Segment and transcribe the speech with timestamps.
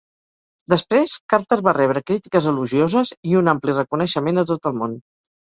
[0.71, 4.99] Després, Carter va rebre crítiques elogioses i un ampli reconeixement a tot el món.